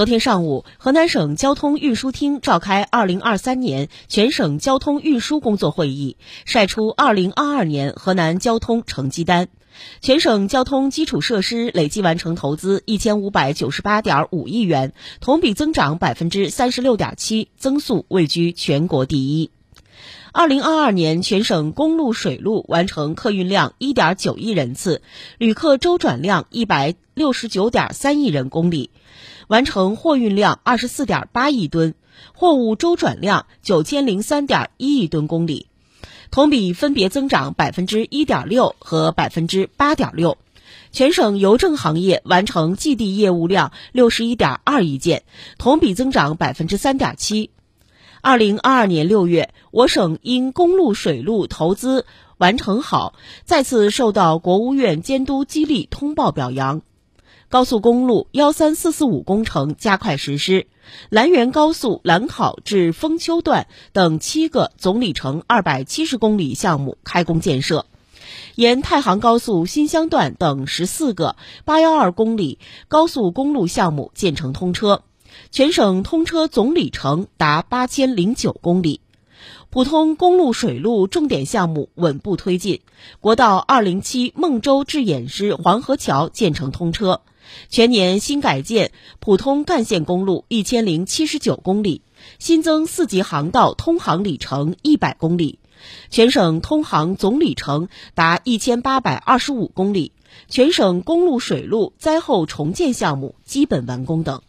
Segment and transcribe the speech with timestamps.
[0.00, 9.48] 昨天上午，河南省交通运输厅召开二零二三年全省交通运输工作会议，晒出二零二二年河南交通成绩单。
[10.00, 19.50] 全省交通基础设施累计完成投资一千五百九十八点五亿元，同比增长百分之三十六点七，增速位居全国第一。
[20.32, 25.02] 二零二二年，全省公路、水路完成客运量一点九亿人次，
[25.36, 28.88] 旅客周转量一百六十九点三亿人公里，
[29.50, 31.96] 完成货运量二十四点八亿吨，
[32.34, 35.66] 货物周转量九千零三点一亿吨公里，
[36.30, 40.38] 同比分别增长百分之一点六和百分之八点六。
[40.92, 45.24] 全省邮政行业完成寄递业务量六十一点二亿件，
[45.58, 47.50] 同比增长百分之三点七。
[48.20, 52.06] 二零二二年六月，我省因公路、水路投资
[52.38, 56.82] 完成好，再次受到国务院监督激励通报表扬。
[57.50, 60.68] 高速公路幺三四四五工程加快实施，
[61.08, 67.86] 兰源高速兰考至丰丘段等七个总里程二百七十公里项目开工建设，
[68.54, 75.02] 沿太行高速新乡段等十四个八幺二公里高速公路项目建成通车。
[75.50, 79.00] 全省通车总里程达八千零九公里，
[79.70, 82.82] 普通公路、水路重点项目稳步推进。
[83.18, 87.22] 国道二零七孟州至偃师黄河桥建成通车，
[87.68, 92.02] 全年新改建普通干线公路一千零七十九公里，
[92.38, 95.58] 新增四级航道通航里程一百公里，
[96.10, 100.12] 全省通航总里程达一千八百二十五公里。
[100.48, 104.42] 全省公路、水路灾后重建项目基本完工等。